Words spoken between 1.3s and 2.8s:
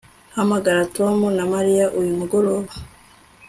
na Mariya uyu mugoroba